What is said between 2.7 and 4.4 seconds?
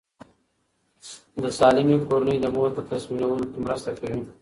په تصمیم نیول کې مرسته کوي.